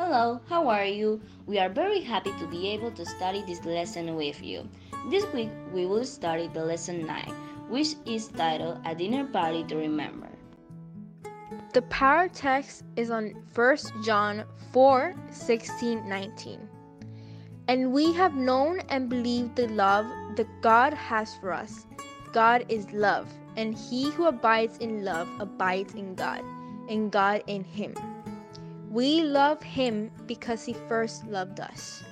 [0.00, 1.20] Hello, how are you?
[1.44, 4.66] We are very happy to be able to study this lesson with you.
[5.10, 7.34] This week we will study the lesson 9,
[7.68, 10.30] which is titled A Dinner Party to Remember.
[11.74, 16.66] The power text is on 1 John 4 16 19.
[17.68, 20.06] And we have known and believed the love
[20.36, 21.84] that God has for us.
[22.32, 23.28] God is love,
[23.58, 26.42] and he who abides in love abides in God,
[26.88, 27.94] and God in him.
[28.90, 32.02] We love him because he first loved us.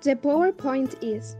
[0.00, 1.36] The PowerPoint is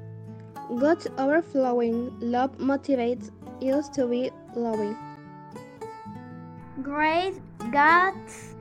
[0.69, 3.31] God's overflowing love motivates
[3.63, 4.97] us to be loving.
[6.83, 7.41] Grace,
[7.73, 8.55] God's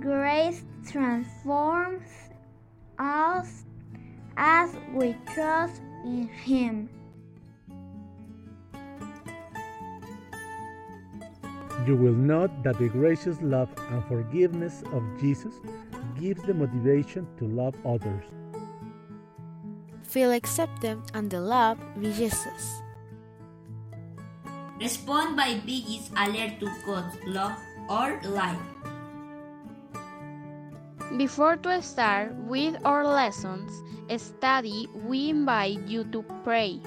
[0.00, 2.08] grace transforms
[2.98, 3.64] us
[4.36, 6.88] as we trust in Him.
[11.88, 15.54] You will note that the gracious love and forgiveness of Jesus
[16.20, 18.28] gives the motivation to love others.
[20.02, 22.82] Feel accepted and the love with Jesus.
[24.78, 27.56] Respond by being alert to God's love
[27.88, 28.60] or life.
[31.16, 33.72] Before to start with our lessons
[34.20, 36.82] study, we invite you to pray.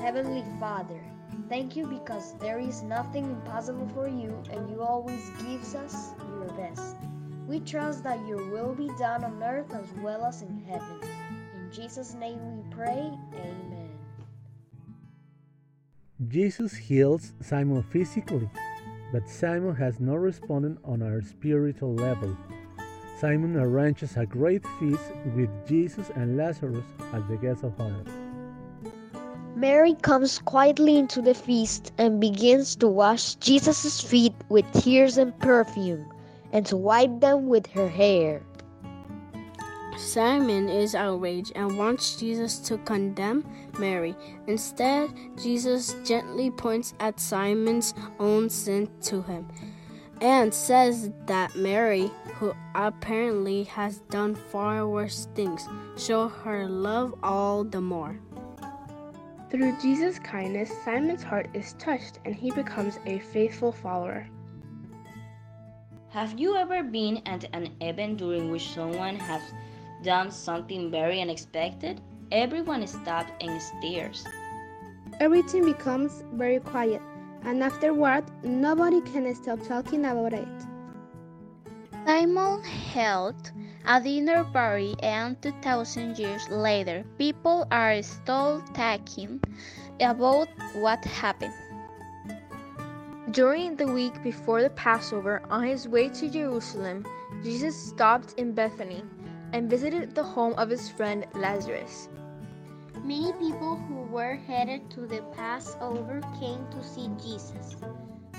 [0.00, 1.05] Heavenly Father,
[1.48, 6.48] thank you because there is nothing impossible for you and you always gives us your
[6.56, 6.96] best.
[7.46, 11.00] We trust that your will be done on earth as well as in heaven.
[11.54, 13.12] In Jesus' name we pray.
[13.34, 13.90] Amen.
[16.28, 18.50] Jesus heals Simon physically,
[19.12, 22.36] but Simon has not responded on our spiritual level.
[23.20, 28.25] Simon arranges a great feast with Jesus and Lazarus as the guests of honor.
[29.56, 35.32] Mary comes quietly into the feast and begins to wash Jesus' feet with tears and
[35.38, 36.06] perfume,
[36.52, 38.42] and to wipe them with her hair.
[39.96, 43.48] Simon is outraged and wants Jesus to condemn
[43.78, 44.14] Mary.
[44.46, 45.08] Instead,
[45.42, 49.48] Jesus gently points at Simon's own sin to him
[50.20, 55.66] and says that Mary, who apparently has done far worse things,
[55.96, 58.18] show her love all the more.
[59.48, 64.26] Through Jesus' kindness, Simon's heart is touched and he becomes a faithful follower.
[66.10, 69.42] Have you ever been at an event during which someone has
[70.02, 72.00] done something very unexpected?
[72.32, 74.24] Everyone stops and stares.
[75.20, 77.00] Everything becomes very quiet,
[77.44, 80.48] and afterward, nobody can stop talking about it.
[82.04, 83.52] Simon held
[83.86, 89.40] a dinner party, and 2,000 years later, people are still talking
[90.00, 91.54] about what happened.
[93.30, 97.06] During the week before the Passover, on his way to Jerusalem,
[97.42, 99.02] Jesus stopped in Bethany
[99.52, 102.08] and visited the home of his friend Lazarus.
[103.04, 107.76] Many people who were headed to the Passover came to see Jesus.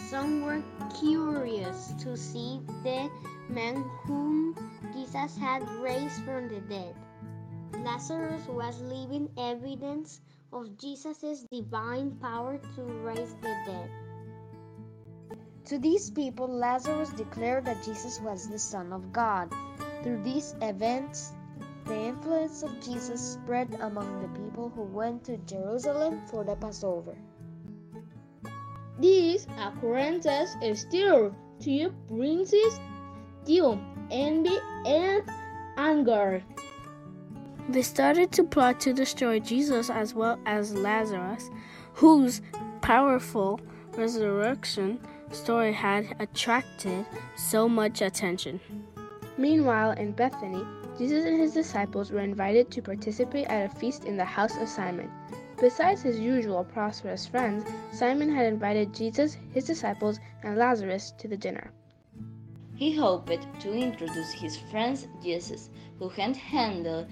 [0.09, 0.63] Some were
[1.01, 3.11] curious to see the
[3.49, 4.55] man whom
[4.93, 6.95] Jesus had raised from the dead.
[7.83, 10.21] Lazarus was living evidence
[10.53, 13.89] of Jesus' divine power to raise the dead.
[15.65, 19.53] To these people, Lazarus declared that Jesus was the Son of God.
[20.03, 21.33] Through these events,
[21.83, 27.17] the influence of Jesus spread among the people who went to Jerusalem for the Passover.
[29.37, 32.79] These occurrences stirred two princes,
[33.45, 33.77] guilt,
[34.09, 35.21] envy, and
[35.77, 36.41] anger.
[37.69, 41.51] They started to plot to destroy Jesus as well as Lazarus,
[41.93, 42.41] whose
[42.81, 43.59] powerful
[43.95, 44.99] resurrection
[45.31, 47.05] story had attracted
[47.35, 48.59] so much attention.
[49.37, 50.65] Meanwhile, in Bethany,
[50.97, 54.67] Jesus and his disciples were invited to participate at a feast in the house of
[54.67, 55.11] Simon.
[55.59, 61.37] Besides his usual prosperous friends, Simon had invited Jesus, his disciples, and Lazarus to the
[61.37, 61.71] dinner.
[62.75, 67.07] He hoped to introduce his friend Jesus, who had handled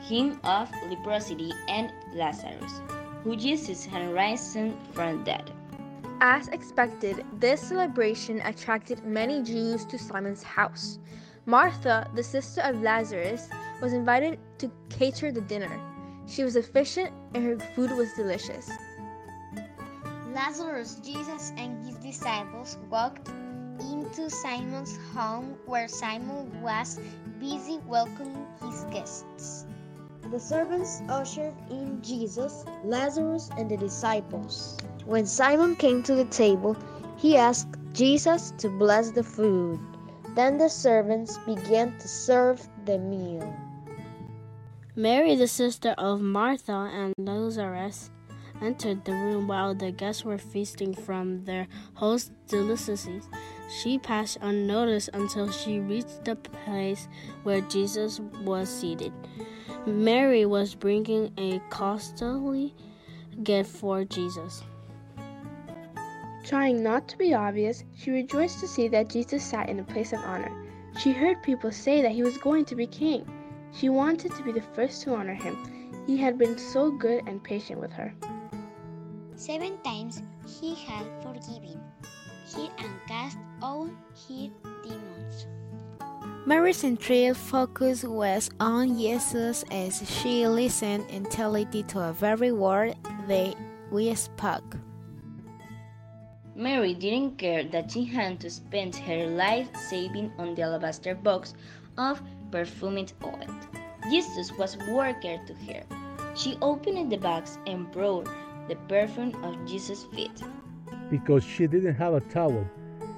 [0.00, 2.82] him of leprosy, and Lazarus,
[3.22, 4.58] who Jesus had raised
[4.92, 5.52] from the dead.
[6.20, 10.98] As expected, this celebration attracted many Jews to Simon's house.
[11.46, 13.48] Martha, the sister of Lazarus,
[13.80, 15.80] was invited to cater the dinner.
[16.26, 18.70] She was efficient and her food was delicious.
[20.32, 23.28] Lazarus, Jesus, and his disciples walked
[23.80, 26.98] into Simon's home where Simon was
[27.38, 29.66] busy welcoming his guests.
[30.30, 34.76] The servants ushered in Jesus, Lazarus, and the disciples.
[35.04, 36.76] When Simon came to the table,
[37.16, 39.78] he asked Jesus to bless the food.
[40.34, 43.54] Then the servants began to serve the meal.
[44.96, 48.12] Mary, the sister of Martha and Lazarus,
[48.62, 53.28] entered the room while the guests were feasting from their host's delicacies.
[53.82, 57.08] She passed unnoticed until she reached the place
[57.42, 59.12] where Jesus was seated.
[59.84, 62.72] Mary was bringing a costly
[63.42, 64.62] gift for Jesus.
[66.44, 70.12] Trying not to be obvious, she rejoiced to see that Jesus sat in a place
[70.12, 70.52] of honor.
[71.00, 73.26] She heard people say that he was going to be king.
[73.76, 75.56] She wanted to be the first to honor him.
[76.06, 78.14] He had been so good and patient with her.
[79.36, 80.22] Seven times
[80.60, 81.80] he had forgiven
[82.54, 83.90] her and cast out
[84.28, 84.48] her
[84.82, 85.46] demons.
[86.46, 92.94] Mary's entire focus was on Jesus as she listened intently to every word
[93.26, 93.54] they
[93.90, 94.76] we spoke.
[96.54, 101.54] Mary didn't care that she had to spend her life saving on the alabaster box
[101.96, 102.22] of
[102.54, 103.48] perfumed oil.
[104.08, 105.82] Jesus was worker to her.
[106.36, 108.28] She opened the box and brought
[108.68, 110.40] the perfume of Jesus' feet.
[111.10, 112.64] Because she didn't have a towel,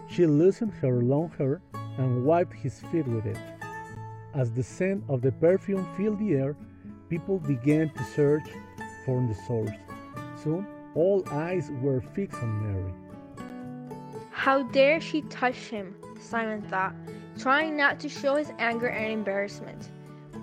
[0.09, 1.61] she loosened her long hair
[1.99, 3.37] and wiped his feet with it.
[4.33, 6.57] As the scent of the perfume filled the air,
[7.11, 8.49] people began to search
[9.05, 9.77] for the source.
[10.43, 12.95] Soon, all eyes were fixed on Mary.
[14.31, 15.95] How dare she touch him?
[16.19, 16.95] Simon thought,
[17.39, 19.91] trying not to show his anger and embarrassment.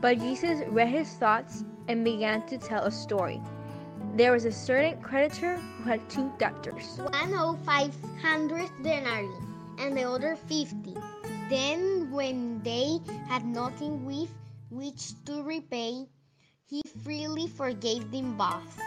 [0.01, 3.41] But Jesus read his thoughts and began to tell a story.
[4.15, 6.97] There was a certain creditor who had two debtors.
[6.97, 9.29] One owed 500 denarii
[9.79, 10.95] and the other 50.
[11.49, 14.29] Then, when they had nothing with
[14.69, 16.05] which to repay,
[16.65, 18.79] he freely forgave them both.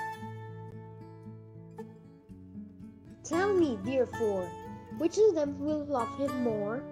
[3.25, 4.49] Tell me, therefore,
[4.99, 6.83] which of them will love him more?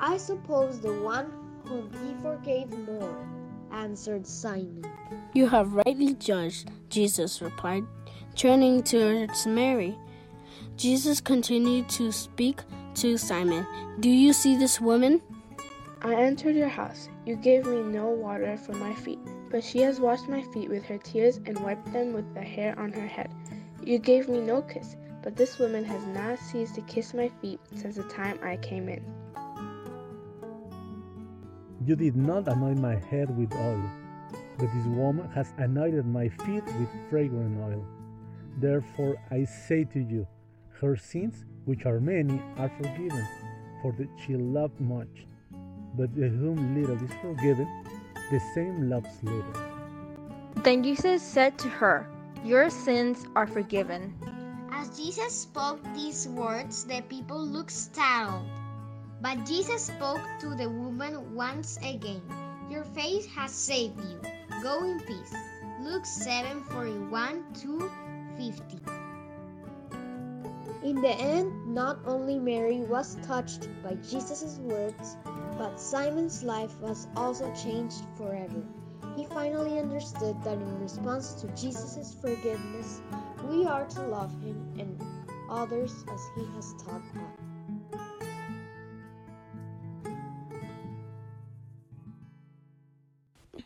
[0.00, 1.32] I suppose the one
[1.64, 3.26] whom he forgave more,
[3.72, 4.84] answered Simon.
[5.34, 7.84] You have rightly judged, Jesus replied,
[8.36, 9.98] turning towards Mary.
[10.76, 12.60] Jesus continued to speak
[12.94, 13.66] to Simon.
[13.98, 15.20] Do you see this woman?
[16.02, 17.08] I entered your house.
[17.26, 19.18] You gave me no water for my feet,
[19.50, 22.78] but she has washed my feet with her tears and wiped them with the hair
[22.78, 23.34] on her head.
[23.82, 27.58] You gave me no kiss, but this woman has not ceased to kiss my feet
[27.74, 29.04] since the time I came in.
[31.88, 33.82] You did not anoint my head with oil,
[34.58, 37.82] but this woman has anointed my feet with fragrant oil.
[38.58, 40.26] Therefore I say to you,
[40.82, 43.26] her sins, which are many, are forgiven,
[43.80, 45.24] for that she loved much.
[45.96, 47.66] But to whom little is forgiven,
[48.30, 49.56] the same loves little.
[50.56, 52.06] Then Jesus said to her,
[52.44, 54.12] Your sins are forgiven.
[54.70, 58.44] As Jesus spoke these words, the people looked startled.
[59.20, 62.22] But Jesus spoke to the woman once again.
[62.70, 64.20] Your faith has saved you.
[64.62, 65.34] Go in peace.
[65.80, 67.90] Luke 7 41 to
[68.36, 68.78] 50.
[70.84, 75.16] In the end, not only Mary was touched by Jesus' words,
[75.58, 78.62] but Simon's life was also changed forever.
[79.16, 83.02] He finally understood that in response to Jesus' forgiveness,
[83.48, 85.02] we are to love him and
[85.50, 87.47] others as he has taught us.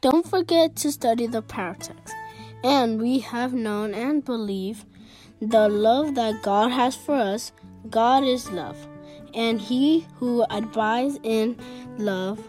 [0.02, 2.12] Don't forget to study the power text.
[2.64, 4.84] And we have known and believe
[5.40, 7.52] the love that God has for us.
[7.88, 8.76] God is love.
[9.32, 11.56] And he who abides in
[11.98, 12.40] love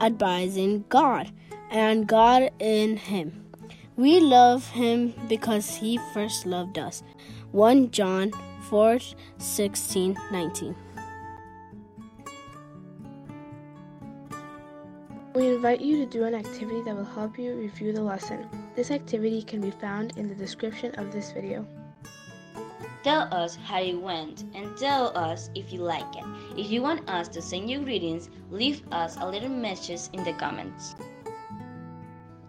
[0.00, 1.30] abides in God,
[1.70, 3.44] and God in him.
[3.96, 7.02] We love him because he first loved us.
[7.52, 8.32] 1 John
[8.70, 8.98] 4
[9.36, 10.74] 16 19.
[15.34, 18.48] We invite you to do an activity that will help you review the lesson.
[18.76, 21.66] This activity can be found in the description of this video.
[23.02, 26.24] Tell us how it went and tell us if you like it.
[26.56, 30.34] If you want us to send you greetings, leave us a little message in the
[30.34, 30.94] comments.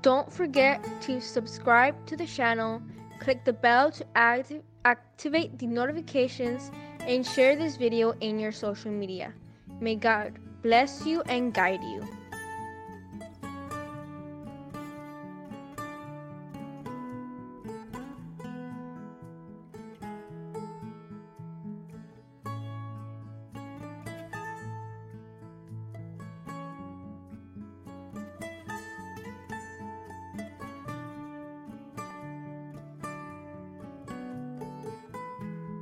[0.03, 2.83] Don't forget to subscribe to the channel,
[3.19, 8.91] click the bell to acti- activate the notifications, and share this video in your social
[8.91, 9.33] media.
[9.81, 12.07] May God bless you and guide you.